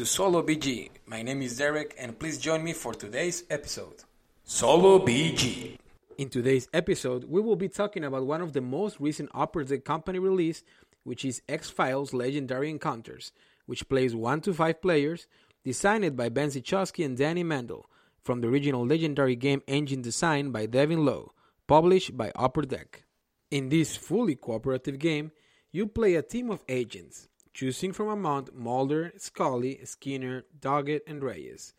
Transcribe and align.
To 0.00 0.06
Solo 0.06 0.42
BG. 0.42 0.88
My 1.04 1.20
name 1.20 1.42
is 1.42 1.58
Derek, 1.58 1.94
and 1.98 2.18
please 2.18 2.38
join 2.38 2.64
me 2.64 2.72
for 2.72 2.94
today's 2.94 3.44
episode. 3.50 4.02
Solo 4.44 4.98
BG. 4.98 5.76
In 6.16 6.30
today's 6.30 6.70
episode, 6.72 7.24
we 7.24 7.42
will 7.42 7.54
be 7.54 7.68
talking 7.68 8.04
about 8.04 8.24
one 8.24 8.40
of 8.40 8.54
the 8.54 8.62
most 8.62 8.98
recent 8.98 9.28
Upper 9.34 9.62
Deck 9.62 9.84
Company 9.84 10.18
release, 10.18 10.62
which 11.04 11.22
is 11.22 11.42
X 11.50 11.68
Files 11.68 12.14
Legendary 12.14 12.70
Encounters, 12.70 13.32
which 13.66 13.86
plays 13.90 14.14
1 14.14 14.40
to 14.40 14.54
5 14.54 14.80
players, 14.80 15.26
designed 15.66 16.16
by 16.16 16.30
Ben 16.30 16.48
Zichowski 16.48 17.04
and 17.04 17.18
Danny 17.18 17.42
Mandel, 17.42 17.84
from 18.22 18.40
the 18.40 18.48
original 18.48 18.86
Legendary 18.86 19.36
game 19.36 19.60
engine 19.68 20.00
design 20.00 20.50
by 20.50 20.64
Devin 20.64 21.04
Low, 21.04 21.32
published 21.66 22.16
by 22.16 22.32
Upper 22.34 22.62
Deck. 22.62 23.04
In 23.50 23.68
this 23.68 23.98
fully 23.98 24.34
cooperative 24.34 24.98
game, 24.98 25.32
you 25.72 25.86
play 25.86 26.14
a 26.14 26.22
team 26.22 26.50
of 26.50 26.64
agents, 26.70 27.28
choosing 27.52 27.92
from 27.92 28.08
among 28.08 28.48
Mulder, 28.54 29.12
Scully, 29.16 29.80
Skinner, 29.84 30.44
Doggett, 30.58 31.02
and 31.06 31.22
Reyes, 31.22 31.74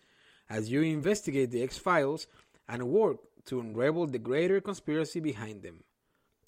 as 0.49 0.71
you 0.71 0.81
investigate 0.81 1.51
the 1.51 1.63
X 1.63 1.77
Files 1.77 2.27
and 2.67 2.89
work 2.89 3.17
to 3.45 3.59
unravel 3.59 4.07
the 4.07 4.19
greater 4.19 4.61
conspiracy 4.61 5.19
behind 5.19 5.63
them. 5.63 5.83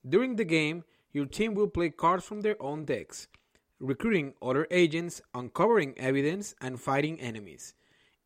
During 0.07 0.35
the 0.35 0.45
game, 0.45 0.83
your 1.11 1.25
team 1.25 1.53
will 1.53 1.67
play 1.67 1.89
cards 1.89 2.25
from 2.25 2.41
their 2.41 2.61
own 2.61 2.85
decks, 2.85 3.27
recruiting 3.79 4.33
other 4.41 4.67
agents, 4.71 5.21
uncovering 5.33 5.97
evidence, 5.97 6.55
and 6.61 6.79
fighting 6.79 7.19
enemies. 7.19 7.73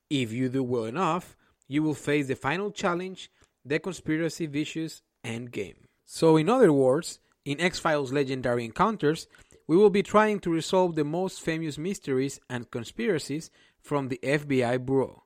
If 0.10 0.32
you 0.32 0.50
do 0.50 0.64
well 0.64 0.86
enough, 0.86 1.36
you 1.68 1.84
will 1.84 1.94
face 1.94 2.28
the 2.28 2.36
final 2.36 2.72
challenge, 2.72 3.30
the 3.66 3.80
conspiracy 3.80 4.46
vicious 4.46 5.02
endgame. 5.24 5.76
So, 6.06 6.38
in 6.38 6.50
other 6.50 6.72
words, 6.72 7.20
in 7.44 7.60
X 7.60 7.80
Files 7.80 8.14
Legendary 8.14 8.64
Encounters, 8.66 9.28
we 9.68 9.76
will 9.76 9.90
be 9.90 10.04
trying 10.04 10.40
to 10.40 10.50
resolve 10.50 10.96
the 10.96 11.04
most 11.04 11.42
famous 11.42 11.78
mysteries 11.78 12.40
and 12.50 12.72
conspiracies 12.72 13.52
from 13.82 14.08
the 14.08 14.20
FBI 14.24 14.86
Bureau 14.86 15.24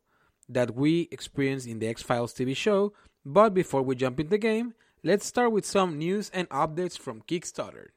that 0.50 0.76
we 0.76 1.08
experienced 1.12 1.68
in 1.68 1.80
the 1.80 1.88
X 1.88 2.02
Files 2.02 2.34
TV 2.34 2.56
show. 2.56 2.94
But 3.24 3.54
before 3.54 3.84
we 3.84 3.96
jump 3.96 4.20
in 4.20 4.30
the 4.30 4.38
game, 4.38 4.74
let's 5.04 5.26
start 5.26 5.52
with 5.52 5.66
some 5.66 5.98
news 5.98 6.32
and 6.34 6.50
updates 6.50 6.98
from 6.98 7.22
Kickstarter. 7.22 7.90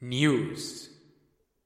News 0.00 0.90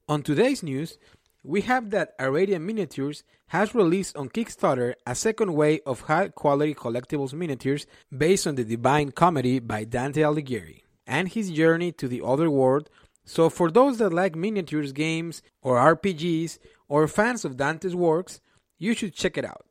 On 0.08 0.22
today's 0.22 0.62
news, 0.62 0.98
we 1.42 1.62
have 1.62 1.90
that 1.90 2.18
Aradia 2.18 2.60
Miniatures 2.60 3.22
has 3.48 3.74
released 3.74 4.16
on 4.16 4.28
Kickstarter 4.28 4.94
a 5.06 5.14
second 5.14 5.54
wave 5.54 5.80
of 5.86 6.02
high 6.02 6.28
quality 6.28 6.74
collectibles 6.74 7.32
miniatures 7.32 7.86
based 8.16 8.46
on 8.46 8.54
the 8.54 8.64
Divine 8.64 9.12
Comedy 9.12 9.60
by 9.60 9.84
Dante 9.84 10.22
Alighieri 10.22 10.82
and 11.06 11.28
his 11.28 11.50
journey 11.50 11.92
to 11.92 12.08
the 12.08 12.22
other 12.24 12.50
world. 12.50 12.88
So, 13.24 13.48
for 13.48 13.70
those 13.70 13.98
that 13.98 14.12
like 14.12 14.36
miniatures 14.36 14.92
games 14.92 15.42
or 15.62 15.78
RPGs 15.78 16.58
or 16.88 17.08
fans 17.08 17.44
of 17.44 17.56
Dante's 17.56 17.96
works, 17.96 18.40
you 18.78 18.94
should 18.94 19.14
check 19.14 19.38
it 19.38 19.44
out. 19.44 19.64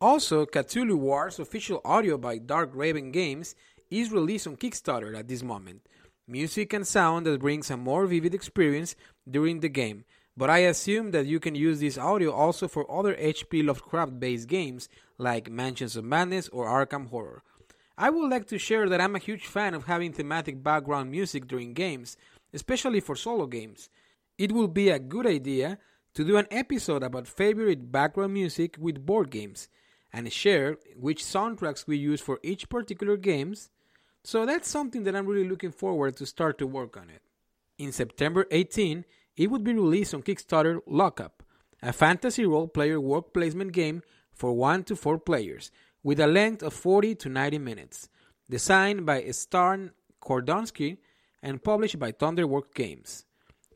Also, 0.00 0.46
Cthulhu 0.46 0.96
Wars 0.96 1.38
official 1.38 1.80
audio 1.84 2.16
by 2.16 2.38
Dark 2.38 2.70
Raven 2.74 3.10
Games 3.10 3.54
is 3.90 4.10
released 4.10 4.46
on 4.46 4.56
Kickstarter 4.56 5.16
at 5.16 5.28
this 5.28 5.42
moment. 5.42 5.82
Music 6.26 6.72
and 6.72 6.86
sound 6.86 7.26
that 7.26 7.40
brings 7.40 7.70
a 7.70 7.76
more 7.76 8.06
vivid 8.06 8.34
experience 8.34 8.94
during 9.28 9.60
the 9.60 9.68
game, 9.68 10.04
but 10.36 10.48
I 10.48 10.58
assume 10.58 11.10
that 11.10 11.26
you 11.26 11.40
can 11.40 11.54
use 11.54 11.80
this 11.80 11.98
audio 11.98 12.32
also 12.32 12.68
for 12.68 12.90
other 12.90 13.14
HP 13.14 13.64
Lovecraft 13.64 14.18
based 14.18 14.48
games 14.48 14.88
like 15.18 15.50
Mansions 15.50 15.96
of 15.96 16.04
Madness 16.04 16.48
or 16.48 16.66
Arkham 16.66 17.08
Horror. 17.10 17.42
I 17.98 18.10
would 18.10 18.30
like 18.30 18.46
to 18.48 18.58
share 18.58 18.88
that 18.88 19.00
I'm 19.00 19.14
a 19.14 19.20
huge 19.20 19.46
fan 19.46 19.74
of 19.74 19.84
having 19.84 20.12
thematic 20.12 20.62
background 20.62 21.10
music 21.10 21.46
during 21.46 21.74
games, 21.74 22.16
especially 22.52 23.00
for 23.00 23.16
solo 23.16 23.46
games. 23.46 23.88
It 24.38 24.52
will 24.52 24.68
be 24.68 24.88
a 24.90 24.98
good 24.98 25.26
idea 25.26 25.78
to 26.14 26.24
do 26.24 26.36
an 26.36 26.46
episode 26.50 27.02
about 27.02 27.26
favorite 27.26 27.90
background 27.90 28.34
music 28.34 28.76
with 28.78 29.06
board 29.06 29.30
games 29.30 29.68
and 30.12 30.30
share 30.32 30.76
which 30.96 31.24
soundtracks 31.24 31.86
we 31.86 31.96
use 31.96 32.20
for 32.20 32.38
each 32.42 32.68
particular 32.68 33.16
games. 33.16 33.70
So 34.24 34.44
that's 34.44 34.68
something 34.68 35.04
that 35.04 35.16
I'm 35.16 35.26
really 35.26 35.48
looking 35.48 35.72
forward 35.72 36.16
to 36.16 36.26
start 36.26 36.58
to 36.58 36.66
work 36.66 36.96
on 36.96 37.08
it. 37.08 37.22
In 37.78 37.92
September 37.92 38.46
18, 38.50 39.04
it 39.36 39.50
would 39.50 39.64
be 39.64 39.72
released 39.72 40.14
on 40.14 40.22
Kickstarter 40.22 40.80
Lockup, 40.86 41.42
a 41.82 41.92
fantasy 41.92 42.44
role 42.44 42.68
player 42.68 43.00
work 43.00 43.32
placement 43.32 43.72
game 43.72 44.02
for 44.32 44.52
1 44.52 44.84
to 44.84 44.96
4 44.96 45.18
players 45.18 45.70
with 46.02 46.20
a 46.20 46.26
length 46.26 46.62
of 46.62 46.74
40 46.74 47.14
to 47.16 47.28
90 47.28 47.58
minutes, 47.58 48.08
designed 48.50 49.06
by 49.06 49.24
Stan 49.30 49.92
Kordonskiy 50.22 50.98
and 51.42 51.62
published 51.62 51.98
by 51.98 52.12
Thunderworks 52.12 52.74
Games. 52.74 53.24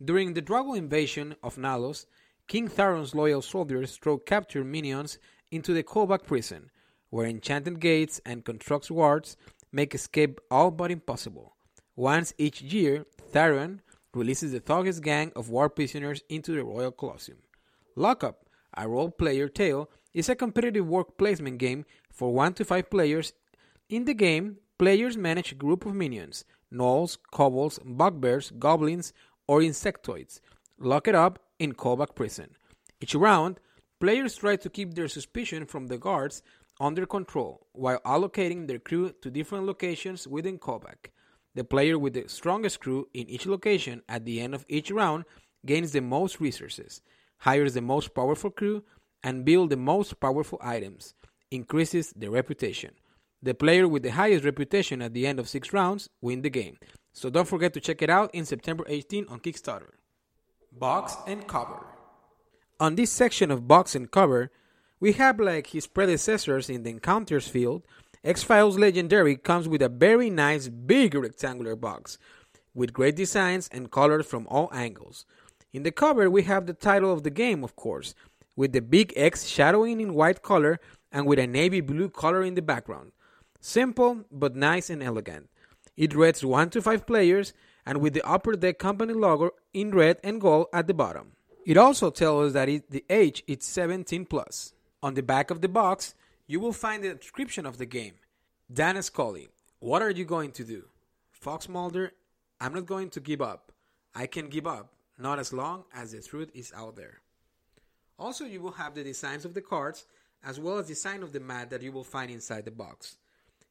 During 0.05 0.35
the 0.35 0.43
Dragon 0.43 0.77
invasion 0.77 1.37
of 1.43 1.57
Nalos, 1.57 2.07
King 2.47 2.69
Tharon's 2.69 3.15
loyal 3.15 3.43
soldiers 3.43 3.97
throw 3.97 4.19
captured 4.19 4.65
minions 4.65 5.19
into 5.51 5.73
the 5.73 5.83
Kobak 5.83 6.25
prison, 6.25 6.71
where 7.11 7.27
enchanted 7.27 7.81
gates 7.81 8.21
and 8.25 8.45
construct 8.45 8.91
wards 8.91 9.37
make 9.73 9.95
escape 9.95 10.41
all 10.51 10.71
but 10.71 10.91
impossible. 10.91 11.57
Once 11.97 12.35
each 12.39 12.63
year, 12.63 13.07
Tharon 13.33 13.81
releases 14.15 14.53
the 14.53 14.61
Thuggest 14.61 15.03
gang 15.03 15.33
of 15.35 15.51
war 15.51 15.69
prisoners 15.69 16.23
into 16.29 16.53
the 16.53 16.65
Royal 16.65 16.93
Colosseum. 16.93 17.39
Lockup, 17.97 18.47
a 18.77 18.89
Roll 18.89 19.11
Player 19.11 19.49
tale, 19.49 19.91
is 20.15 20.29
a 20.29 20.35
competitive 20.35 20.87
work 20.87 21.19
placement 21.19 21.59
game 21.59 21.85
for 22.13 22.33
1 22.33 22.55
to 22.55 22.65
5 22.65 22.91
players. 22.91 23.33
In 23.89 24.05
the 24.05 24.15
game, 24.15 24.59
players 24.79 25.17
manage 25.17 25.53
a 25.53 25.57
group 25.57 25.87
of 25.87 25.95
minions 25.95 26.45
gnolls, 26.73 27.19
kobolds, 27.33 27.79
bugbears, 27.85 28.53
goblins, 28.59 29.13
or 29.47 29.61
insectoids. 29.61 30.41
Lock 30.79 31.09
it 31.09 31.15
up 31.15 31.39
in 31.59 31.73
Kobak 31.73 32.15
prison. 32.15 32.57
Each 33.01 33.15
round, 33.15 33.61
players 34.01 34.37
try 34.37 34.57
to 34.57 34.69
keep 34.69 34.95
their 34.95 35.09
suspicion 35.09 35.65
from 35.65 35.87
the 35.87 35.99
guards 35.99 36.43
under 36.81 37.07
control 37.07 37.67
while 37.73 38.01
allocating 38.01 38.67
their 38.67 38.79
crew 38.79 39.13
to 39.23 39.31
different 39.31 39.65
locations 39.65 40.27
within 40.27 40.59
Kobak. 40.59 41.11
The 41.55 41.65
player 41.65 41.99
with 41.99 42.13
the 42.13 42.29
strongest 42.29 42.81
crew 42.81 43.09
in 43.15 43.29
each 43.31 43.47
location 43.47 44.03
at 44.09 44.25
the 44.25 44.41
end 44.41 44.55
of 44.55 44.67
each 44.69 44.91
round 44.91 45.25
gains 45.65 45.93
the 45.93 46.03
most 46.03 46.41
resources, 46.41 47.01
hires 47.39 47.75
the 47.75 47.81
most 47.81 48.15
powerful 48.15 48.51
crew, 48.51 48.83
and 49.23 49.45
builds 49.45 49.71
the 49.71 49.77
most 49.77 50.21
powerful 50.21 50.61
items, 50.63 51.15
increases 51.51 52.13
the 52.15 52.29
reputation. 52.29 52.95
The 53.43 53.55
player 53.55 53.87
with 53.87 54.03
the 54.03 54.11
highest 54.11 54.45
reputation 54.45 55.03
at 55.03 55.15
the 55.15 55.27
end 55.27 55.39
of 55.39 55.49
six 55.49 55.73
rounds 55.73 56.09
win 56.21 56.43
the 56.43 56.51
game. 56.51 56.79
So 57.13 57.31
don't 57.31 57.49
forget 57.49 57.73
to 57.75 57.81
check 57.81 58.03
it 58.03 58.11
out 58.11 58.35
in 58.35 58.45
September 58.45 58.85
18 58.89 59.27
on 59.29 59.41
Kickstarter. 59.41 59.93
Box 60.73 61.17
and 61.27 61.47
cover. 61.47 61.87
On 62.81 62.95
this 62.95 63.11
section 63.11 63.51
of 63.51 63.69
box 63.69 63.95
and 63.95 64.11
cover, 64.11 64.51
we 65.01 65.13
have 65.13 65.39
like 65.39 65.69
his 65.69 65.87
predecessors 65.87 66.69
in 66.69 66.83
the 66.83 66.91
encounters 66.91 67.49
field, 67.49 67.83
X 68.25 68.43
Files 68.43 68.77
Legendary 68.77 69.37
comes 69.37 69.69
with 69.69 69.81
a 69.81 69.89
very 69.89 70.31
nice 70.31 70.69
big 70.69 71.15
rectangular 71.15 71.77
box 71.77 72.19
with 72.75 72.93
great 72.93 73.15
designs 73.15 73.69
and 73.73 73.91
colors 73.91 74.27
from 74.27 74.49
all 74.49 74.69
angles. 74.73 75.25
In 75.73 75.85
the 75.85 75.93
cover, 75.93 76.29
we 76.29 76.43
have 76.43 76.67
the 76.67 76.75
title 76.75 77.13
of 77.13 77.23
the 77.23 77.31
game, 77.31 77.63
of 77.63 77.77
course, 77.77 78.15
with 78.57 78.73
the 78.73 78.81
big 78.81 79.13
X 79.17 79.47
shadowing 79.47 80.01
in 80.01 80.13
white 80.13 80.43
color 80.43 80.81
and 81.13 81.27
with 81.27 81.39
a 81.39 81.47
navy 81.47 81.81
blue 81.81 82.09
color 82.09 82.43
in 82.43 82.55
the 82.55 82.63
background. 82.63 83.13
Simple 83.61 84.25
but 84.31 84.57
nice 84.57 84.91
and 84.91 85.03
elegant. 85.03 85.49
It 85.97 86.15
reads 86.15 86.45
1 86.45 86.71
to 86.71 86.83
5 86.83 87.07
players 87.07 87.53
and 87.87 88.01
with 88.01 88.13
the 88.13 88.27
upper 88.27 88.55
deck 88.55 88.79
company 88.79 89.13
logo 89.13 89.51
in 89.73 89.93
red 89.93 90.19
and 90.23 90.41
gold 90.41 90.67
at 90.73 90.87
the 90.87 90.95
bottom. 90.95 91.33
It 91.65 91.77
also 91.77 92.11
tells 92.11 92.49
us 92.49 92.53
that 92.53 92.69
it, 92.69 92.91
the 92.91 93.05
age 93.09 93.43
is 93.47 93.65
17 93.65 94.27
plus. 94.27 94.73
On 95.03 95.15
the 95.15 95.23
back 95.23 95.51
of 95.51 95.61
the 95.61 95.69
box, 95.69 96.15
you 96.47 96.61
will 96.61 96.73
find 96.73 97.03
the 97.03 97.15
description 97.15 97.67
of 97.67 97.79
the 97.79 97.87
game. 97.87 98.15
Dana 98.73 99.03
Scully, 99.03 99.49
what 99.81 100.03
are 100.03 100.11
you 100.11 100.25
going 100.25 100.53
to 100.53 100.65
do? 100.65 100.85
Fox 101.33 101.69
Mulder, 101.69 102.13
I'm 102.61 102.75
not 102.75 102.87
going 102.87 103.11
to 103.11 103.21
give 103.21 103.41
up. 103.41 103.73
I 104.15 104.27
can 104.27 104.49
give 104.49 104.67
up, 104.67 104.93
not 105.19 105.39
as 105.39 105.53
long 105.53 105.85
as 105.95 106.13
the 106.13 106.23
truth 106.23 106.51
is 106.55 106.73
out 106.75 106.97
there. 106.97 107.21
Also, 108.19 108.45
you 108.45 108.61
will 108.61 108.73
have 108.73 108.95
the 108.95 109.05
designs 109.05 109.45
of 109.45 109.55
the 109.55 109.61
cards 109.61 110.07
as 110.43 110.59
well 110.59 110.79
as 110.79 110.87
the 110.87 110.95
design 110.95 111.23
of 111.23 111.33
the 111.33 111.41
mat 111.41 111.71
that 111.71 111.83
you 111.83 111.93
will 111.93 112.05
find 112.05 112.31
inside 112.31 112.65
the 112.65 112.71
box. 112.71 113.17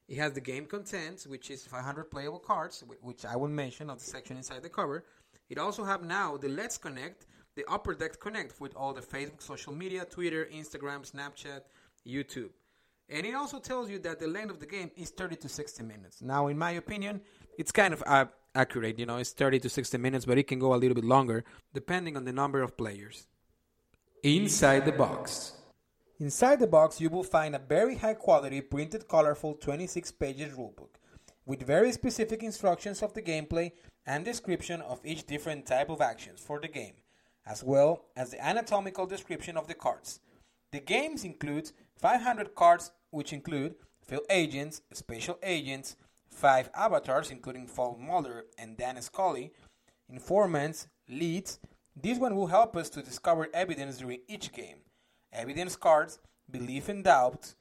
It 0.08 0.18
has 0.18 0.32
the 0.32 0.40
game 0.40 0.66
contents, 0.66 1.26
which 1.26 1.50
is 1.50 1.66
500 1.66 2.10
playable 2.10 2.38
cards, 2.38 2.84
which 3.00 3.24
I 3.24 3.36
will 3.36 3.48
mention 3.48 3.90
on 3.90 3.98
the 3.98 4.04
section 4.04 4.36
inside 4.36 4.62
the 4.62 4.68
cover. 4.68 5.04
It 5.48 5.58
also 5.58 5.84
have 5.84 6.02
now 6.04 6.36
the 6.36 6.48
Let's 6.48 6.78
Connect, 6.78 7.26
the 7.56 7.64
Upper 7.68 7.94
Deck 7.94 8.20
Connect 8.20 8.60
with 8.60 8.76
all 8.76 8.92
the 8.92 9.00
Facebook, 9.00 9.42
social 9.42 9.72
media, 9.72 10.04
Twitter, 10.04 10.48
Instagram, 10.54 11.10
Snapchat, 11.10 11.62
YouTube. 12.06 12.50
And 13.08 13.24
it 13.24 13.34
also 13.34 13.58
tells 13.58 13.88
you 13.88 13.98
that 14.00 14.18
the 14.18 14.26
length 14.26 14.50
of 14.50 14.60
the 14.60 14.66
game 14.66 14.90
is 14.96 15.10
30 15.10 15.36
to 15.36 15.48
60 15.48 15.82
minutes. 15.84 16.22
Now, 16.22 16.48
in 16.48 16.58
my 16.58 16.72
opinion, 16.72 17.20
it's 17.56 17.72
kind 17.72 17.94
of 17.94 18.02
uh, 18.06 18.26
accurate. 18.54 18.98
You 18.98 19.06
know, 19.06 19.16
it's 19.16 19.30
30 19.30 19.60
to 19.60 19.68
60 19.68 19.98
minutes, 19.98 20.24
but 20.24 20.38
it 20.38 20.44
can 20.44 20.58
go 20.58 20.74
a 20.74 20.76
little 20.76 20.94
bit 20.94 21.04
longer 21.04 21.44
depending 21.72 22.16
on 22.16 22.24
the 22.24 22.32
number 22.32 22.62
of 22.62 22.76
players. 22.76 23.26
Inside 24.22 24.86
the 24.86 24.92
box. 24.92 25.52
Inside 26.18 26.60
the 26.60 26.66
box, 26.66 26.98
you 26.98 27.10
will 27.10 27.22
find 27.22 27.54
a 27.54 27.58
very 27.58 27.96
high 27.96 28.14
quality 28.14 28.62
printed 28.62 29.06
colorful 29.06 29.52
26 29.52 30.12
pages 30.12 30.54
rulebook 30.54 30.88
with 31.44 31.66
very 31.66 31.92
specific 31.92 32.42
instructions 32.42 33.02
of 33.02 33.12
the 33.12 33.20
gameplay 33.20 33.72
and 34.06 34.24
description 34.24 34.80
of 34.80 35.04
each 35.04 35.26
different 35.26 35.66
type 35.66 35.90
of 35.90 36.00
actions 36.00 36.40
for 36.40 36.58
the 36.58 36.68
game, 36.68 36.94
as 37.44 37.62
well 37.62 38.06
as 38.16 38.30
the 38.30 38.42
anatomical 38.42 39.04
description 39.04 39.58
of 39.58 39.68
the 39.68 39.74
cards. 39.74 40.20
The 40.72 40.80
games 40.80 41.22
include 41.22 41.72
500 41.98 42.54
cards, 42.54 42.92
which 43.10 43.34
include 43.34 43.74
field 44.00 44.24
agents, 44.30 44.80
special 44.94 45.38
agents, 45.42 45.96
five 46.30 46.70
avatars, 46.74 47.30
including 47.30 47.66
Paul 47.66 47.98
Mulder 48.00 48.46
and 48.56 48.74
Dana 48.78 49.02
Scully, 49.02 49.52
informants, 50.08 50.88
leads. 51.10 51.58
This 51.94 52.18
one 52.18 52.34
will 52.36 52.46
help 52.46 52.74
us 52.74 52.88
to 52.90 53.02
discover 53.02 53.48
evidence 53.52 53.98
during 53.98 54.20
each 54.28 54.50
game. 54.54 54.78
Evidence 55.36 55.76
cards, 55.76 56.18
belief 56.50 56.88
and 56.88 57.04
doubt, 57.04 57.54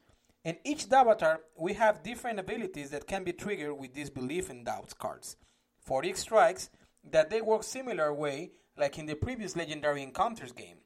and 0.46 0.58
each 0.64 0.90
avatar 0.92 1.42
we 1.58 1.74
have 1.74 2.04
different 2.04 2.40
abilities 2.40 2.90
that 2.92 3.06
can 3.06 3.26
be 3.26 3.34
triggered 3.34 3.78
with 3.78 3.94
these 3.94 4.10
belief 4.10 4.50
and 4.50 4.66
doubts 4.66 4.94
cards. 4.94 5.36
40 5.82 6.14
strikes 6.14 6.70
that 7.12 7.30
they 7.30 7.42
work 7.42 7.64
similar 7.64 8.14
way 8.14 8.52
like 8.78 8.98
in 8.98 9.06
the 9.06 9.16
previous 9.16 9.56
Legendary 9.56 10.02
Encounters 10.02 10.54
game. 10.54 10.78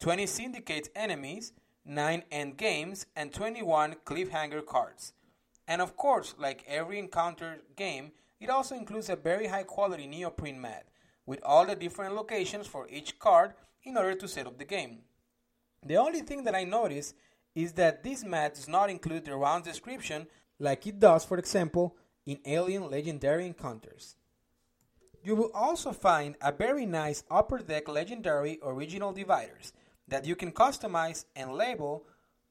20 0.00 0.26
syndicate 0.26 0.88
enemies, 0.96 1.52
9 1.84 2.24
end 2.32 2.56
games, 2.56 3.06
and 3.14 3.32
21 3.32 3.94
cliffhanger 4.04 4.66
cards. 4.66 5.12
And 5.68 5.80
of 5.80 5.96
course, 5.96 6.34
like 6.38 6.64
every 6.66 6.98
encounter 6.98 7.58
game, 7.76 8.10
it 8.40 8.50
also 8.50 8.74
includes 8.74 9.08
a 9.08 9.16
very 9.16 9.46
high 9.46 9.62
quality 9.62 10.08
neoprene 10.08 10.60
mat 10.60 10.88
with 11.24 11.40
all 11.44 11.66
the 11.66 11.76
different 11.76 12.16
locations 12.16 12.66
for 12.66 12.88
each 12.88 13.20
card 13.20 13.54
in 13.84 13.96
order 13.96 14.14
to 14.16 14.26
set 14.26 14.46
up 14.48 14.58
the 14.58 14.64
game. 14.64 15.02
The 15.84 15.96
only 15.96 16.20
thing 16.20 16.44
that 16.44 16.54
I 16.54 16.64
notice 16.64 17.14
is 17.54 17.72
that 17.72 18.02
this 18.02 18.24
mat 18.24 18.54
does 18.54 18.68
not 18.68 18.88
include 18.88 19.24
the 19.24 19.36
round 19.36 19.64
description 19.64 20.26
like 20.58 20.86
it 20.86 21.00
does, 21.00 21.24
for 21.24 21.38
example, 21.38 21.96
in 22.24 22.38
Alien 22.46 22.88
Legendary 22.88 23.46
Encounters. 23.46 24.16
You 25.24 25.34
will 25.34 25.50
also 25.54 25.92
find 25.92 26.36
a 26.40 26.52
very 26.52 26.86
nice 26.86 27.24
Upper 27.30 27.58
Deck 27.58 27.88
Legendary 27.88 28.58
original 28.62 29.12
dividers 29.12 29.72
that 30.08 30.24
you 30.24 30.36
can 30.36 30.52
customize 30.52 31.24
and 31.34 31.52
label 31.52 32.04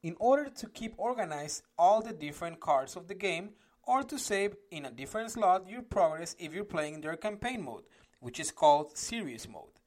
in 0.03 0.15
order 0.19 0.49
to 0.49 0.67
keep 0.67 0.93
organized 0.97 1.63
all 1.77 2.01
the 2.01 2.13
different 2.13 2.59
cards 2.59 2.95
of 2.95 3.07
the 3.07 3.13
game 3.13 3.51
or 3.83 4.03
to 4.03 4.17
save 4.17 4.55
in 4.71 4.85
a 4.85 4.91
different 4.91 5.31
slot 5.31 5.69
your 5.69 5.81
progress 5.81 6.35
if 6.39 6.53
you're 6.53 6.63
playing 6.63 7.01
their 7.01 7.17
campaign 7.17 7.63
mode, 7.63 7.83
which 8.19 8.39
is 8.39 8.51
called 8.51 8.97
Serious 8.97 9.47
Mode. 9.47 9.80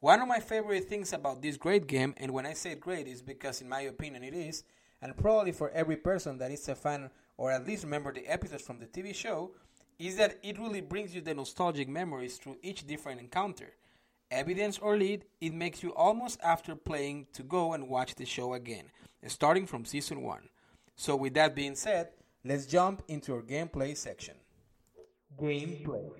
One 0.00 0.20
of 0.20 0.28
my 0.28 0.40
favorite 0.40 0.84
things 0.84 1.14
about 1.14 1.40
this 1.40 1.56
great 1.56 1.86
game, 1.86 2.14
and 2.18 2.32
when 2.32 2.44
I 2.44 2.52
say 2.52 2.74
great, 2.74 3.08
is 3.08 3.22
because 3.22 3.62
in 3.62 3.68
my 3.68 3.80
opinion 3.80 4.24
it 4.24 4.34
is, 4.34 4.62
and 5.00 5.16
probably 5.16 5.52
for 5.52 5.70
every 5.70 5.96
person 5.96 6.36
that 6.38 6.50
is 6.50 6.68
a 6.68 6.74
fan 6.74 7.10
or 7.38 7.50
at 7.50 7.66
least 7.66 7.84
remember 7.84 8.12
the 8.12 8.26
episodes 8.26 8.62
from 8.62 8.78
the 8.78 8.86
TV 8.86 9.14
show, 9.14 9.52
is 9.98 10.16
that 10.16 10.38
it 10.42 10.58
really 10.58 10.82
brings 10.82 11.14
you 11.14 11.22
the 11.22 11.34
nostalgic 11.34 11.88
memories 11.88 12.36
through 12.36 12.58
each 12.62 12.86
different 12.86 13.20
encounter. 13.20 13.72
Evidence 14.30 14.78
or 14.78 14.96
lead, 14.98 15.24
it 15.40 15.54
makes 15.54 15.82
you 15.82 15.94
almost 15.94 16.38
after 16.42 16.74
playing 16.74 17.26
to 17.32 17.42
go 17.42 17.72
and 17.72 17.88
watch 17.88 18.14
the 18.16 18.26
show 18.26 18.52
again, 18.54 18.84
starting 19.28 19.66
from 19.66 19.84
season 19.84 20.22
1. 20.22 20.48
So, 20.96 21.16
with 21.16 21.34
that 21.34 21.54
being 21.54 21.74
said, 21.74 22.08
let's 22.44 22.66
jump 22.66 23.02
into 23.08 23.34
our 23.34 23.42
gameplay 23.42 23.96
section. 23.96 24.34
Gameplay. 25.40 26.10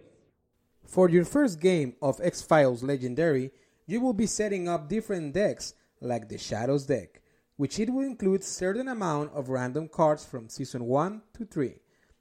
For 0.86 1.10
your 1.10 1.24
first 1.24 1.60
game 1.60 1.94
of 2.00 2.20
X 2.22 2.42
Files 2.42 2.82
Legendary, 2.82 3.50
you 3.86 4.00
will 4.00 4.12
be 4.12 4.26
setting 4.26 4.68
up 4.68 4.88
different 4.88 5.32
decks 5.32 5.74
like 6.00 6.28
the 6.28 6.38
Shadows 6.38 6.86
deck, 6.86 7.22
which 7.56 7.78
it 7.78 7.90
will 7.90 8.02
include 8.02 8.44
certain 8.44 8.88
amount 8.88 9.32
of 9.32 9.48
random 9.48 9.88
cards 9.88 10.24
from 10.24 10.48
season 10.48 10.84
1 10.84 11.22
to 11.34 11.44
3. 11.44 11.76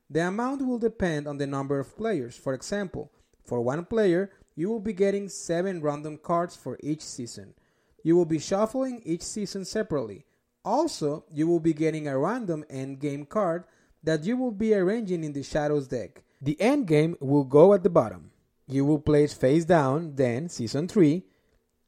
The 0.10 0.28
amount 0.28 0.66
will 0.66 0.78
depend 0.78 1.28
on 1.28 1.38
the 1.38 1.48
number 1.48 1.80
of 1.80 1.98
players. 1.98 2.38
For 2.38 2.54
example, 2.54 3.12
for 3.44 3.62
one 3.62 3.86
player, 3.86 4.32
you 4.56 4.70
will 4.70 4.80
be 4.80 4.94
getting 4.94 5.28
7 5.28 5.82
random 5.82 6.18
cards 6.18 6.56
for 6.56 6.78
each 6.82 7.02
season. 7.02 7.56
You 8.04 8.16
will 8.16 8.26
be 8.26 8.40
shuffling 8.40 9.02
each 9.04 9.24
season 9.24 9.66
separately. 9.66 10.26
Also, 10.64 11.26
you 11.32 11.48
will 11.48 11.60
be 11.60 11.74
getting 11.74 12.08
a 12.08 12.18
random 12.18 12.64
endgame 12.72 13.28
card 13.28 13.66
that 14.04 14.24
you 14.24 14.38
will 14.38 14.52
be 14.52 14.74
arranging 14.74 15.24
in 15.24 15.34
the 15.34 15.44
Shadows 15.44 15.88
deck. 15.88 16.24
The 16.42 16.56
endgame 16.60 17.20
will 17.20 17.44
go 17.44 17.74
at 17.74 17.82
the 17.82 17.90
bottom. 17.90 18.32
You 18.68 18.86
will 18.86 19.00
place 19.00 19.34
face 19.34 19.66
down, 19.66 20.16
then 20.16 20.50
Season 20.50 20.88
3, 20.88 21.24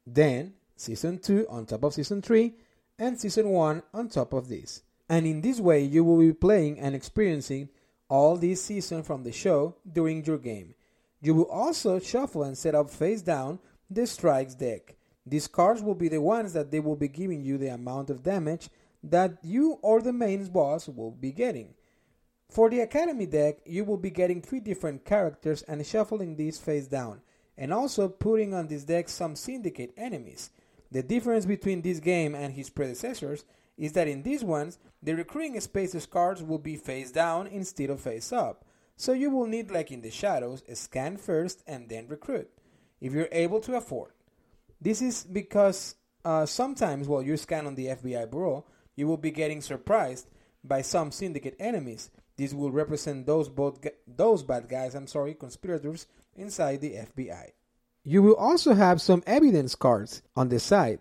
then 0.07 0.53
Season 0.75 1.19
2 1.19 1.47
on 1.49 1.65
top 1.65 1.83
of 1.83 1.93
Season 1.93 2.21
3, 2.21 2.53
and 2.97 3.19
Season 3.19 3.49
1 3.49 3.83
on 3.93 4.07
top 4.07 4.33
of 4.33 4.47
this. 4.47 4.81
And 5.09 5.25
in 5.25 5.41
this 5.41 5.59
way, 5.59 5.83
you 5.83 6.03
will 6.03 6.19
be 6.19 6.33
playing 6.33 6.79
and 6.79 6.95
experiencing 6.95 7.69
all 8.09 8.37
these 8.37 8.61
seasons 8.61 9.05
from 9.05 9.23
the 9.23 9.31
show 9.31 9.75
during 9.91 10.23
your 10.23 10.37
game. 10.37 10.75
You 11.21 11.33
will 11.33 11.49
also 11.49 11.99
shuffle 11.99 12.43
and 12.43 12.57
set 12.57 12.75
up 12.75 12.89
face 12.89 13.21
down 13.21 13.59
the 13.89 14.07
strikes 14.07 14.55
deck. 14.55 14.95
These 15.25 15.47
cards 15.47 15.81
will 15.81 15.95
be 15.95 16.07
the 16.07 16.21
ones 16.21 16.53
that 16.53 16.71
they 16.71 16.79
will 16.79 16.95
be 16.95 17.09
giving 17.09 17.41
you 17.41 17.57
the 17.57 17.73
amount 17.73 18.09
of 18.09 18.23
damage 18.23 18.69
that 19.03 19.37
you 19.43 19.79
or 19.81 20.01
the 20.01 20.13
main 20.13 20.45
boss 20.47 20.87
will 20.87 21.11
be 21.11 21.31
getting. 21.31 21.73
For 22.49 22.69
the 22.69 22.79
Academy 22.79 23.25
deck, 23.25 23.57
you 23.65 23.83
will 23.83 23.97
be 23.97 24.09
getting 24.09 24.41
three 24.41 24.61
different 24.61 25.03
characters 25.03 25.63
and 25.63 25.85
shuffling 25.85 26.35
these 26.35 26.57
face 26.57 26.87
down, 26.87 27.21
and 27.57 27.73
also 27.73 28.07
putting 28.07 28.53
on 28.53 28.67
this 28.67 28.83
deck 28.83 29.09
some 29.09 29.35
syndicate 29.35 29.93
enemies. 29.97 30.51
The 30.91 31.03
difference 31.03 31.45
between 31.45 31.81
this 31.81 31.99
game 31.99 32.35
and 32.35 32.53
his 32.53 32.69
predecessors 32.69 33.43
is 33.77 33.93
that 33.93 34.07
in 34.07 34.23
these 34.23 34.43
ones, 34.43 34.79
the 35.01 35.15
recruiting 35.15 35.59
spaces 35.59 36.05
cards 36.05 36.41
will 36.41 36.59
be 36.59 36.75
face 36.75 37.11
down 37.11 37.47
instead 37.47 37.89
of 37.89 38.01
face 38.01 38.31
up. 38.31 38.65
So 38.95 39.13
you 39.13 39.29
will 39.29 39.45
need, 39.45 39.69
like 39.69 39.91
in 39.91 40.01
the 40.01 40.09
shadows, 40.09 40.63
scan 40.73 41.17
first 41.17 41.63
and 41.67 41.87
then 41.87 42.07
recruit, 42.07 42.49
if 42.99 43.13
you're 43.13 43.29
able 43.31 43.59
to 43.61 43.75
afford. 43.75 44.13
This 44.81 45.01
is 45.01 45.23
because 45.23 45.95
uh, 46.25 46.45
sometimes 46.45 47.07
while 47.07 47.21
you 47.21 47.37
scan 47.37 47.67
on 47.67 47.75
the 47.75 47.87
FBI 47.87 48.29
bureau, 48.29 48.65
you 48.95 49.07
will 49.07 49.17
be 49.17 49.31
getting 49.31 49.61
surprised 49.61 50.27
by 50.63 50.81
some 50.81 51.11
syndicate 51.11 51.55
enemies. 51.59 52.09
This 52.37 52.53
will 52.53 52.71
represent 52.71 53.25
those 53.25 53.49
both 53.49 53.85
those 54.07 54.43
bad 54.43 54.69
guys, 54.69 54.95
I'm 54.95 55.07
sorry, 55.07 55.33
conspirators 55.33 56.05
inside 56.35 56.81
the 56.81 56.91
FBI. 56.91 57.51
You 58.03 58.21
will 58.21 58.35
also 58.35 58.73
have 58.73 59.01
some 59.01 59.23
evidence 59.25 59.75
cards 59.75 60.21
on 60.35 60.49
the 60.49 60.59
side 60.59 60.99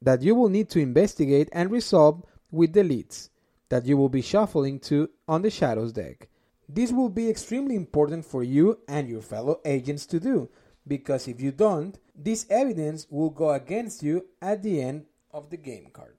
that 0.00 0.22
you 0.22 0.34
will 0.34 0.48
need 0.48 0.70
to 0.70 0.80
investigate 0.80 1.48
and 1.52 1.70
resolve 1.70 2.24
with 2.50 2.72
the 2.72 2.84
leads 2.84 3.30
that 3.68 3.84
you 3.84 3.96
will 3.96 4.08
be 4.08 4.22
shuffling 4.22 4.80
to 4.80 5.10
on 5.26 5.42
the 5.42 5.50
Shadows 5.50 5.92
deck. 5.92 6.28
This 6.68 6.92
will 6.92 7.08
be 7.08 7.28
extremely 7.28 7.74
important 7.74 8.24
for 8.24 8.42
you 8.42 8.78
and 8.88 9.08
your 9.08 9.20
fellow 9.20 9.60
agents 9.64 10.06
to 10.06 10.20
do, 10.20 10.48
because 10.86 11.28
if 11.28 11.40
you 11.40 11.50
don't, 11.52 11.98
this 12.14 12.46
evidence 12.48 13.06
will 13.10 13.30
go 13.30 13.50
against 13.50 14.02
you 14.02 14.26
at 14.40 14.62
the 14.62 14.80
end 14.80 15.06
of 15.32 15.50
the 15.50 15.56
game 15.56 15.88
card. 15.92 16.16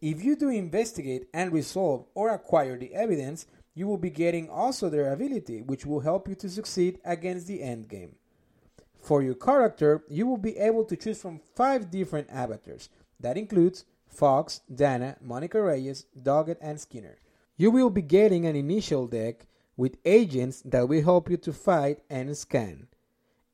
If 0.00 0.24
you 0.24 0.34
do 0.34 0.48
investigate 0.48 1.28
and 1.32 1.52
resolve 1.52 2.06
or 2.14 2.30
acquire 2.30 2.76
the 2.76 2.94
evidence, 2.94 3.46
you 3.74 3.86
will 3.86 3.98
be 3.98 4.10
getting 4.10 4.48
also 4.48 4.88
their 4.88 5.12
ability, 5.12 5.62
which 5.62 5.86
will 5.86 6.00
help 6.00 6.28
you 6.28 6.34
to 6.36 6.48
succeed 6.48 6.98
against 7.04 7.46
the 7.46 7.62
end 7.62 7.88
game. 7.88 8.16
For 8.98 9.22
your 9.22 9.34
character, 9.34 10.04
you 10.08 10.26
will 10.26 10.36
be 10.36 10.56
able 10.58 10.84
to 10.84 10.96
choose 10.96 11.20
from 11.20 11.40
five 11.56 11.90
different 11.90 12.28
avatars. 12.30 12.88
That 13.18 13.36
includes 13.36 13.84
Fox, 14.06 14.60
Dana, 14.72 15.16
Monica 15.20 15.60
Reyes, 15.60 16.06
Doggett, 16.20 16.58
and 16.60 16.80
Skinner. 16.80 17.18
You 17.56 17.70
will 17.70 17.90
be 17.90 18.02
getting 18.02 18.46
an 18.46 18.56
initial 18.56 19.06
deck 19.06 19.46
with 19.76 19.96
agents 20.04 20.62
that 20.66 20.88
will 20.88 21.02
help 21.02 21.30
you 21.30 21.36
to 21.38 21.52
fight 21.52 22.00
and 22.10 22.36
scan, 22.36 22.88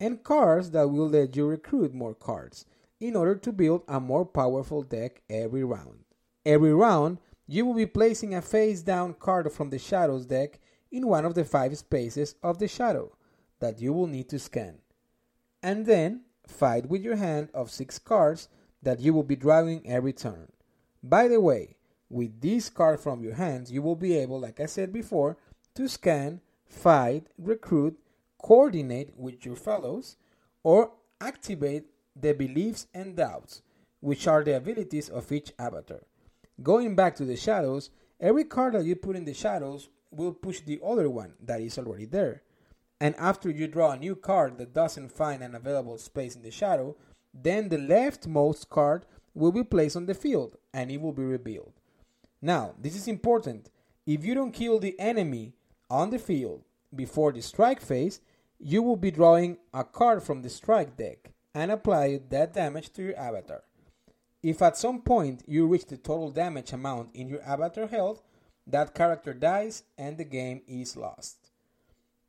and 0.00 0.22
cards 0.22 0.72
that 0.72 0.88
will 0.88 1.08
let 1.08 1.36
you 1.36 1.46
recruit 1.46 1.94
more 1.94 2.14
cards 2.14 2.66
in 3.00 3.14
order 3.14 3.36
to 3.36 3.52
build 3.52 3.82
a 3.86 4.00
more 4.00 4.26
powerful 4.26 4.82
deck 4.82 5.22
every 5.30 5.62
round. 5.62 6.00
Every 6.44 6.74
round, 6.74 7.18
you 7.50 7.64
will 7.64 7.74
be 7.74 7.86
placing 7.86 8.34
a 8.34 8.42
face 8.42 8.82
down 8.82 9.14
card 9.14 9.50
from 9.50 9.70
the 9.70 9.78
Shadows 9.78 10.26
deck 10.26 10.60
in 10.92 11.06
one 11.06 11.24
of 11.24 11.34
the 11.34 11.44
five 11.44 11.76
spaces 11.78 12.34
of 12.42 12.58
the 12.58 12.68
shadow 12.68 13.10
that 13.58 13.80
you 13.80 13.92
will 13.92 14.06
need 14.06 14.28
to 14.28 14.38
scan. 14.38 14.78
And 15.62 15.86
then 15.86 16.24
fight 16.46 16.86
with 16.86 17.02
your 17.02 17.16
hand 17.16 17.48
of 17.54 17.70
six 17.70 17.98
cards 17.98 18.48
that 18.82 19.00
you 19.00 19.14
will 19.14 19.22
be 19.22 19.34
drawing 19.34 19.88
every 19.88 20.12
turn. 20.12 20.52
By 21.02 21.26
the 21.26 21.40
way, 21.40 21.76
with 22.10 22.40
this 22.40 22.68
card 22.68 23.00
from 23.00 23.24
your 23.24 23.34
hands, 23.34 23.72
you 23.72 23.82
will 23.82 23.96
be 23.96 24.16
able, 24.16 24.40
like 24.40 24.60
I 24.60 24.66
said 24.66 24.92
before, 24.92 25.38
to 25.74 25.88
scan, 25.88 26.40
fight, 26.66 27.28
recruit, 27.38 27.98
coordinate 28.42 29.16
with 29.16 29.44
your 29.44 29.56
fellows, 29.56 30.16
or 30.62 30.92
activate 31.20 31.86
the 32.14 32.34
beliefs 32.34 32.86
and 32.92 33.16
doubts, 33.16 33.62
which 34.00 34.26
are 34.26 34.44
the 34.44 34.56
abilities 34.56 35.08
of 35.08 35.32
each 35.32 35.52
avatar. 35.58 36.00
Going 36.62 36.94
back 36.94 37.14
to 37.16 37.24
the 37.24 37.36
shadows, 37.36 37.90
every 38.20 38.44
card 38.44 38.74
that 38.74 38.84
you 38.84 38.96
put 38.96 39.16
in 39.16 39.24
the 39.24 39.34
shadows 39.34 39.88
will 40.10 40.32
push 40.32 40.60
the 40.60 40.80
other 40.84 41.08
one 41.08 41.34
that 41.44 41.60
is 41.60 41.78
already 41.78 42.06
there. 42.06 42.42
And 43.00 43.14
after 43.16 43.50
you 43.50 43.68
draw 43.68 43.92
a 43.92 43.98
new 43.98 44.16
card 44.16 44.58
that 44.58 44.74
doesn't 44.74 45.12
find 45.12 45.42
an 45.42 45.54
available 45.54 45.98
space 45.98 46.34
in 46.34 46.42
the 46.42 46.50
shadow, 46.50 46.96
then 47.32 47.68
the 47.68 47.76
leftmost 47.76 48.68
card 48.68 49.06
will 49.34 49.52
be 49.52 49.62
placed 49.62 49.96
on 49.96 50.06
the 50.06 50.14
field 50.14 50.56
and 50.74 50.90
it 50.90 51.00
will 51.00 51.12
be 51.12 51.22
revealed. 51.22 51.74
Now, 52.42 52.74
this 52.80 52.96
is 52.96 53.06
important. 53.06 53.70
If 54.06 54.24
you 54.24 54.34
don't 54.34 54.52
kill 54.52 54.80
the 54.80 54.98
enemy 54.98 55.54
on 55.88 56.10
the 56.10 56.18
field 56.18 56.64
before 56.94 57.32
the 57.32 57.42
strike 57.42 57.80
phase, 57.80 58.20
you 58.58 58.82
will 58.82 58.96
be 58.96 59.10
drawing 59.10 59.58
a 59.72 59.84
card 59.84 60.22
from 60.22 60.42
the 60.42 60.50
strike 60.50 60.96
deck. 60.96 61.30
and 61.54 61.72
apply 61.72 62.20
that 62.30 62.52
damage 62.52 62.92
to 62.92 63.02
your 63.02 63.18
avatar. 63.18 63.62
If 64.42 64.62
at 64.62 64.76
some 64.76 65.02
point 65.02 65.42
you 65.46 65.66
reach 65.66 65.86
the 65.86 65.96
total 65.96 66.30
damage 66.30 66.72
amount 66.72 67.14
in 67.14 67.28
your 67.28 67.42
avatar 67.42 67.88
health, 67.88 68.22
that 68.66 68.94
character 68.94 69.34
dies 69.34 69.82
and 69.96 70.16
the 70.16 70.24
game 70.24 70.62
is 70.68 70.96
lost. 70.96 71.50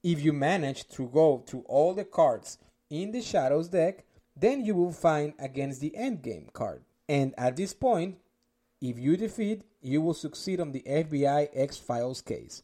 If 0.03 0.21
you 0.21 0.33
manage 0.33 0.87
to 0.89 1.07
go 1.07 1.43
through 1.45 1.65
all 1.67 1.93
the 1.93 2.05
cards 2.05 2.57
in 2.89 3.11
the 3.11 3.21
Shadows 3.21 3.67
deck, 3.67 4.05
then 4.35 4.63
you 4.63 4.73
will 4.73 4.93
find 4.93 5.33
against 5.37 5.81
the 5.81 5.93
endgame 5.97 6.51
card. 6.53 6.83
And 7.07 7.33
at 7.37 7.57
this 7.57 7.73
point, 7.73 8.17
if 8.81 8.97
you 8.97 9.17
defeat, 9.17 9.63
you 9.81 10.01
will 10.01 10.13
succeed 10.13 10.59
on 10.59 10.71
the 10.71 10.83
FBI 10.87 11.49
X 11.53 11.77
Files 11.77 12.21
case. 12.21 12.63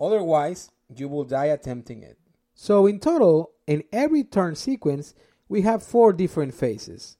Otherwise, 0.00 0.70
you 0.94 1.08
will 1.08 1.24
die 1.24 1.46
attempting 1.46 2.02
it. 2.02 2.18
So, 2.54 2.86
in 2.86 3.00
total, 3.00 3.52
in 3.66 3.84
every 3.92 4.22
turn 4.22 4.54
sequence, 4.54 5.14
we 5.48 5.62
have 5.62 5.82
four 5.82 6.12
different 6.12 6.54
phases. 6.54 7.16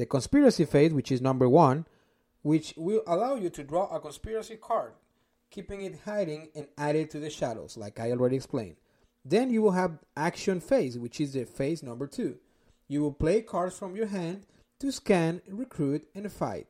The 0.00 0.06
conspiracy 0.06 0.64
phase, 0.64 0.94
which 0.94 1.12
is 1.12 1.20
number 1.20 1.46
one, 1.46 1.84
which 2.40 2.72
will 2.74 3.02
allow 3.06 3.34
you 3.34 3.50
to 3.50 3.62
draw 3.62 3.86
a 3.94 4.00
conspiracy 4.00 4.56
card, 4.56 4.94
keeping 5.50 5.82
it 5.82 6.00
hiding 6.06 6.48
and 6.54 6.68
add 6.78 6.96
it 6.96 7.10
to 7.10 7.20
the 7.20 7.28
shadows, 7.28 7.76
like 7.76 8.00
I 8.00 8.10
already 8.10 8.36
explained. 8.36 8.76
Then 9.26 9.50
you 9.50 9.60
will 9.60 9.72
have 9.72 9.98
action 10.16 10.58
phase, 10.58 10.98
which 10.98 11.20
is 11.20 11.34
the 11.34 11.44
phase 11.44 11.82
number 11.82 12.06
two. 12.06 12.38
You 12.88 13.02
will 13.02 13.12
play 13.12 13.42
cards 13.42 13.78
from 13.78 13.94
your 13.94 14.06
hand 14.06 14.44
to 14.78 14.90
scan, 14.90 15.42
recruit, 15.46 16.08
and 16.14 16.32
fight. 16.32 16.68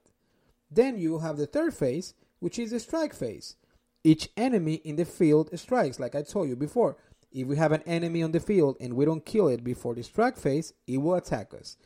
Then 0.68 0.98
you 0.98 1.12
will 1.12 1.20
have 1.20 1.36
the 1.36 1.46
third 1.46 1.72
phase, 1.72 2.14
which 2.40 2.58
is 2.58 2.72
the 2.72 2.80
strike 2.80 3.14
phase. 3.14 3.54
Each 4.02 4.28
enemy 4.36 4.80
in 4.82 4.96
the 4.96 5.04
field 5.04 5.56
strikes, 5.56 6.00
like 6.00 6.16
I 6.16 6.22
told 6.22 6.48
you 6.48 6.56
before. 6.56 6.96
If 7.30 7.46
we 7.46 7.54
have 7.58 7.70
an 7.70 7.84
enemy 7.86 8.24
on 8.24 8.32
the 8.32 8.40
field 8.40 8.76
and 8.80 8.94
we 8.94 9.04
don't 9.04 9.24
kill 9.24 9.46
it 9.46 9.62
before 9.62 9.94
the 9.94 10.02
strike 10.02 10.36
phase, 10.36 10.72
it 10.88 10.98
will 10.98 11.14
attack 11.14 11.54
us. 11.54 11.76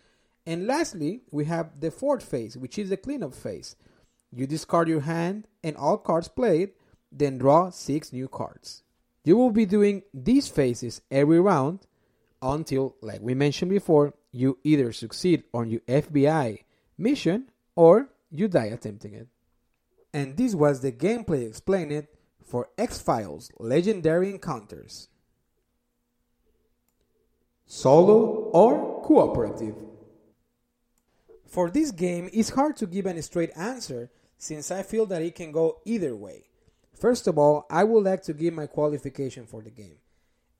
And 0.46 0.66
lastly, 0.66 1.22
we 1.30 1.46
have 1.46 1.80
the 1.80 1.90
fourth 1.90 2.22
phase, 2.22 2.56
which 2.56 2.78
is 2.78 2.90
the 2.90 2.96
cleanup 2.96 3.34
phase. 3.34 3.76
You 4.30 4.46
discard 4.46 4.88
your 4.88 5.00
hand 5.00 5.46
and 5.62 5.76
all 5.76 5.96
cards 5.96 6.28
played, 6.28 6.72
then 7.10 7.38
draw 7.38 7.70
six 7.70 8.12
new 8.12 8.28
cards. 8.28 8.82
You 9.24 9.36
will 9.36 9.52
be 9.52 9.64
doing 9.64 10.02
these 10.12 10.48
phases 10.48 11.00
every 11.10 11.40
round 11.40 11.86
until, 12.42 12.96
like 13.00 13.20
we 13.22 13.34
mentioned 13.34 13.70
before, 13.70 14.12
you 14.32 14.58
either 14.64 14.92
succeed 14.92 15.44
on 15.54 15.70
your 15.70 15.80
FBI 15.80 16.64
mission 16.98 17.50
or 17.74 18.10
you 18.30 18.48
die 18.48 18.66
attempting 18.66 19.14
it. 19.14 19.28
And 20.12 20.36
this 20.36 20.54
was 20.54 20.80
the 20.80 20.92
gameplay 20.92 21.46
explained 21.48 22.06
for 22.44 22.68
X 22.76 23.00
Files 23.00 23.50
Legendary 23.58 24.30
Encounters. 24.30 25.08
Solo 27.66 28.50
or 28.52 29.02
cooperative? 29.02 29.74
For 31.54 31.70
this 31.70 31.92
game, 31.92 32.28
it's 32.32 32.50
hard 32.50 32.76
to 32.78 32.87
give 32.88 33.06
a 33.06 33.23
straight 33.23 33.52
answer 33.54 34.11
since 34.37 34.73
I 34.73 34.82
feel 34.82 35.06
that 35.06 35.23
it 35.23 35.37
can 35.37 35.52
go 35.52 35.78
either 35.84 36.16
way. 36.16 36.46
First 37.00 37.28
of 37.28 37.38
all, 37.38 37.64
I 37.70 37.84
would 37.84 38.02
like 38.02 38.25
to 38.25 38.32
give 38.34 38.52
my 38.54 38.66
qualification 38.66 39.46
for 39.46 39.62
the 39.62 39.70
game. 39.70 39.99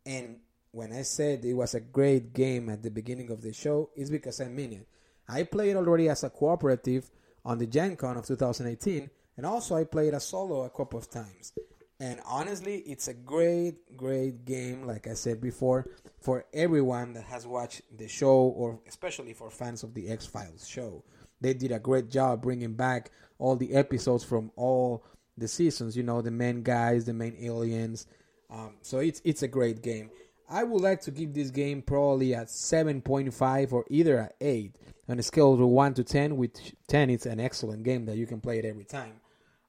And 0.07 0.37
when 0.71 0.93
I 0.93 1.03
said 1.03 1.45
it 1.45 1.55
was 1.55 1.75
a 1.75 1.81
great 1.81 2.33
game 2.33 2.69
at 2.69 2.85
the 2.85 2.93
beginning 2.93 3.33
of 3.33 3.43
the 3.43 3.53
show, 3.53 3.91
it's 3.97 4.09
because 4.09 4.41
I 4.41 4.45
mean 4.45 4.73
it. 4.73 4.87
I 5.29 5.43
played 5.43 5.75
already 5.75 6.09
as 6.09 6.23
a 6.23 6.31
cooperative 6.31 7.11
on 7.45 7.59
the 7.59 7.67
Gen 7.67 7.97
Con 7.97 8.17
of 8.17 8.27
2018, 8.27 9.11
and 9.37 9.47
also 9.47 9.75
I 9.75 9.83
played 9.83 10.15
a 10.15 10.21
solo 10.21 10.63
a 10.63 10.71
couple 10.71 11.01
of 11.01 11.11
times. 11.11 11.55
And 12.01 12.21
honestly, 12.27 12.79
it's 12.79 13.09
a 13.09 13.15
great, 13.15 13.97
great 13.97 14.45
game, 14.45 14.87
like 14.87 15.07
I 15.07 15.15
said 15.15 15.41
before, 15.41 15.87
for 16.21 16.45
everyone 16.53 17.13
that 17.15 17.25
has 17.25 17.47
watched 17.47 17.83
the 17.97 18.09
show, 18.09 18.35
or 18.35 18.81
especially 18.89 19.33
for 19.33 19.51
fans 19.51 19.83
of 19.83 19.95
the 19.95 20.09
X 20.09 20.27
Files 20.27 20.67
show. 20.67 21.05
They 21.41 21.55
did 21.55 21.73
a 21.73 21.79
great 21.79 22.11
job 22.11 22.43
bringing 22.43 22.75
back 22.75 23.11
all 23.39 23.55
the 23.57 23.75
episodes 23.75 24.25
from 24.25 24.51
all 24.57 25.05
the 25.37 25.47
seasons. 25.47 25.97
You 25.97 26.03
know, 26.03 26.21
the 26.21 26.31
main 26.31 26.63
guys, 26.63 27.05
the 27.05 27.13
main 27.13 27.37
aliens. 27.41 28.07
Um, 28.51 28.75
so 28.83 28.99
it's 28.99 29.21
it's 29.25 29.43
a 29.43 29.49
great 29.49 29.83
game. 29.83 30.11
I 30.49 30.63
would 30.65 30.83
like 30.83 31.01
to 31.03 31.11
give 31.11 31.33
this 31.33 31.51
game 31.51 31.81
probably 31.83 32.35
at 32.35 32.49
7.5 32.49 33.73
or 33.73 33.85
either 33.89 34.19
at 34.19 34.35
8 34.41 34.77
on 35.09 35.19
a 35.19 35.23
scale 35.23 35.55
of 35.55 35.61
1 35.61 35.95
to 35.95 36.05
10, 36.05 36.37
which 36.37 36.75
10 36.89 37.11
is 37.11 37.27
an 37.27 37.41
excellent 37.41 37.83
game 37.83 38.05
that 38.07 38.17
you 38.17 38.27
can 38.27 38.41
play 38.41 38.59
it 38.59 38.65
every 38.65 38.85
time. 38.85 39.15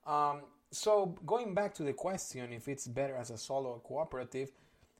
Um, 0.05 0.41
so 0.75 1.15
going 1.25 1.53
back 1.53 1.73
to 1.75 1.83
the 1.83 1.93
question 1.93 2.51
if 2.51 2.67
it's 2.67 2.87
better 2.87 3.15
as 3.15 3.29
a 3.29 3.37
solo 3.37 3.69
or 3.69 3.79
cooperative, 3.79 4.51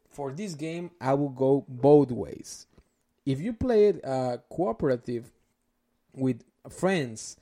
for 0.10 0.32
this 0.32 0.54
game 0.54 0.92
I 1.02 1.14
will 1.14 1.30
go 1.30 1.66
both 1.68 2.12
ways. 2.12 2.68
If 3.26 3.42
you 3.42 3.54
play 3.54 3.88
it 3.88 4.06
uh, 4.06 4.38
cooperative 4.50 5.32
with 6.14 6.44
friends 6.70 7.38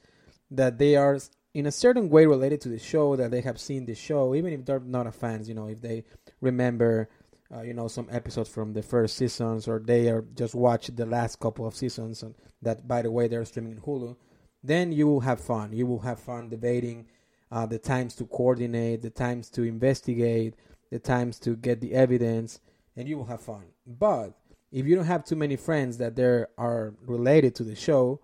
that 0.49 0.77
they 0.77 0.95
are 0.95 1.19
in 1.53 1.67
a 1.67 1.71
certain 1.71 2.09
way 2.09 2.25
related 2.25 2.61
to 2.61 2.69
the 2.69 2.79
show 2.79 3.15
that 3.15 3.29
they 3.29 3.41
have 3.41 3.59
seen 3.59 3.85
the 3.85 3.93
show, 3.93 4.33
even 4.33 4.53
if 4.53 4.65
they're 4.65 4.79
not 4.79 5.07
a 5.07 5.11
fans, 5.11 5.47
you 5.47 5.53
know, 5.53 5.67
if 5.67 5.81
they 5.81 6.03
remember, 6.41 7.09
uh, 7.53 7.61
you 7.61 7.73
know, 7.73 7.87
some 7.87 8.07
episodes 8.09 8.49
from 8.49 8.73
the 8.73 8.81
first 8.81 9.15
seasons 9.15 9.67
or 9.67 9.79
they 9.79 10.09
are 10.09 10.25
just 10.35 10.55
watch 10.55 10.87
the 10.87 11.05
last 11.05 11.39
couple 11.39 11.67
of 11.67 11.75
seasons, 11.75 12.23
and 12.23 12.33
that 12.61 12.87
by 12.87 13.01
the 13.01 13.11
way 13.11 13.27
they're 13.27 13.45
streaming 13.45 13.73
in 13.73 13.81
Hulu, 13.81 14.15
then 14.63 14.91
you 14.91 15.05
will 15.05 15.19
have 15.19 15.39
fun. 15.39 15.73
You 15.73 15.85
will 15.85 15.99
have 15.99 16.19
fun 16.19 16.49
debating 16.49 17.05
uh, 17.53 17.67
the 17.67 17.77
times 17.77 18.15
to 18.15 18.25
coordinate, 18.25 19.03
the 19.03 19.11
times 19.11 19.47
to 19.47 19.61
investigate, 19.61 20.55
the 20.89 20.97
times 20.97 21.37
to 21.37 21.55
get 21.55 21.81
the 21.81 21.93
evidence, 21.93 22.59
and 22.97 23.07
you 23.07 23.15
will 23.15 23.25
have 23.25 23.41
fun. 23.41 23.65
But 23.85 24.33
if 24.71 24.87
you 24.87 24.95
don't 24.95 25.05
have 25.05 25.23
too 25.23 25.35
many 25.35 25.55
friends 25.55 25.99
that 25.99 26.15
there 26.15 26.49
are 26.57 26.95
related 27.05 27.53
to 27.55 27.63
the 27.63 27.75
show, 27.75 28.21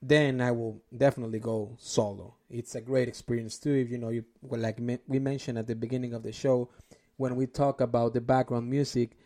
then 0.00 0.40
I 0.40 0.52
will 0.52 0.80
definitely 0.96 1.40
go 1.40 1.76
solo. 1.80 2.36
It's 2.50 2.76
a 2.76 2.80
great 2.80 3.08
experience 3.08 3.58
too. 3.58 3.74
If 3.74 3.90
you 3.90 3.98
know, 3.98 4.10
you 4.10 4.24
well, 4.42 4.60
like 4.60 4.78
we 5.08 5.18
mentioned 5.18 5.58
at 5.58 5.66
the 5.66 5.74
beginning 5.74 6.14
of 6.14 6.22
the 6.22 6.32
show, 6.32 6.70
when 7.16 7.34
we 7.34 7.48
talk 7.48 7.80
about 7.80 8.14
the 8.14 8.20
background 8.20 8.70
music. 8.70 9.18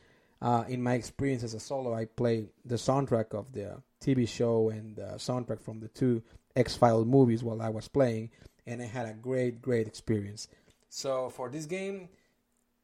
Uh, 0.42 0.64
in 0.68 0.82
my 0.82 0.92
experience 0.92 1.42
as 1.42 1.54
a 1.54 1.58
solo, 1.58 1.94
I 1.94 2.04
play 2.04 2.50
the 2.66 2.74
soundtrack 2.74 3.32
of 3.32 3.50
the 3.52 3.80
TV 4.02 4.28
show 4.28 4.68
and 4.68 4.94
the 4.94 5.14
soundtrack 5.16 5.62
from 5.62 5.80
the 5.80 5.88
two 5.88 6.22
X 6.54 6.76
File 6.76 7.06
movies 7.06 7.42
while 7.42 7.62
I 7.62 7.70
was 7.70 7.88
playing, 7.88 8.28
and 8.66 8.82
I 8.82 8.86
had 8.86 9.06
a 9.06 9.12
great, 9.14 9.62
great 9.62 9.86
experience. 9.86 10.48
So 10.88 11.30
for 11.30 11.48
this 11.48 11.66
game, 11.66 12.08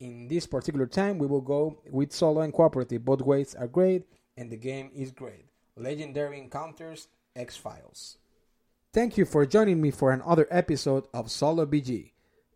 in 0.01 0.29
this 0.29 0.47
particular 0.47 0.87
time, 0.87 1.19
we 1.19 1.27
will 1.27 1.41
go 1.41 1.79
with 1.91 2.13
solo 2.13 2.41
and 2.41 2.53
cooperative. 2.53 3.05
Both 3.05 3.23
ways 3.23 3.55
are 3.55 3.69
great, 3.69 4.05
and 4.37 4.51
the 4.51 4.57
game 4.57 4.91
is 4.95 5.11
great. 5.11 5.47
Legendary 5.77 6.39
Encounters 6.39 7.09
X 7.37 7.57
Files. 7.57 8.19
Thank 8.93 9.17
you 9.17 9.25
for 9.25 9.47
joining 9.47 9.81
me 9.81 9.91
for 9.91 10.13
another 10.13 10.47
episode 10.51 11.07
of 11.15 11.31
Solo 11.31 11.65
BG. 11.65 12.11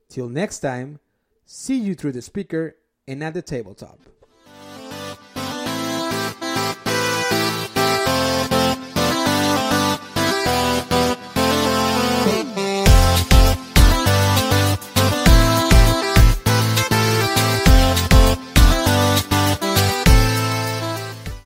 Till 0.08 0.28
next 0.28 0.58
time, 0.58 0.98
see 1.46 1.78
you 1.78 1.94
through 1.94 2.12
the 2.12 2.22
speaker 2.22 2.76
and 3.08 3.24
at 3.24 3.34
the 3.34 3.42
tabletop. 3.42 4.00